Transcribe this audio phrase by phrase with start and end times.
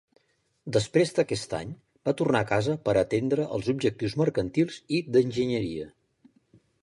[0.77, 1.73] Després d'aquest any,
[2.09, 5.89] va tornar a casa per atendre els objectius mercantils i d'enginyeria.